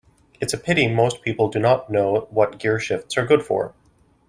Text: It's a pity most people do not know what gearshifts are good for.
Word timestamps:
It's 0.39 0.51
a 0.51 0.57
pity 0.57 0.87
most 0.87 1.21
people 1.21 1.47
do 1.47 1.59
not 1.59 1.91
know 1.91 2.25
what 2.31 2.57
gearshifts 2.57 3.17
are 3.17 3.25
good 3.27 3.43
for. 3.45 3.75